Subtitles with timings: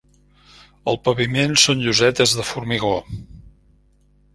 [0.93, 2.95] El paviment són llosetes de formigó.